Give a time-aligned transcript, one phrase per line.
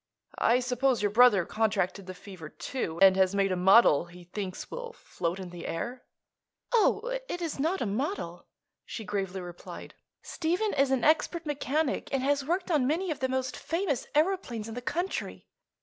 [0.39, 4.71] I suppose your brother contracted the fever, too, and has made a model he thinks
[4.71, 6.05] will float in the air."
[6.73, 8.47] "Oh, it is not a model,"
[8.83, 9.93] she gravely replied.
[10.23, 14.67] "Stephen is an expert mechanic and has worked on many of the most famous aëroplanes
[14.67, 15.45] in the country.